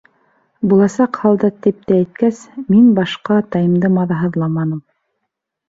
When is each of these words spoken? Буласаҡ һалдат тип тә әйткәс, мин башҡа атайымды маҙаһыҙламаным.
Буласаҡ 0.69 1.19
һалдат 1.25 1.59
тип 1.67 1.83
тә 1.91 1.99
әйткәс, 1.99 2.41
мин 2.77 2.89
башҡа 3.03 3.39
атайымды 3.45 3.95
маҙаһыҙламаным. 4.01 4.85